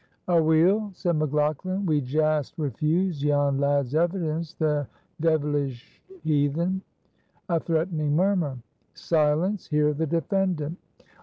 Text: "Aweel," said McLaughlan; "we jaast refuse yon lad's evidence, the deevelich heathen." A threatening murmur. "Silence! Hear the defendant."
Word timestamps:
"Aweel," 0.27 0.91
said 0.95 1.15
McLaughlan; 1.17 1.85
"we 1.85 2.01
jaast 2.01 2.55
refuse 2.57 3.23
yon 3.23 3.59
lad's 3.59 3.93
evidence, 3.93 4.55
the 4.55 4.87
deevelich 5.21 6.01
heathen." 6.23 6.81
A 7.49 7.59
threatening 7.59 8.15
murmur. 8.15 8.57
"Silence! 8.95 9.67
Hear 9.67 9.93
the 9.93 10.07
defendant." 10.07 10.79